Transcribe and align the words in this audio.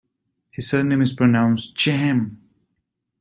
His 0.49 0.67
surname 0.67 1.03
is 1.03 1.13
pronounced 1.13 1.75
"Chahm". 1.75 2.39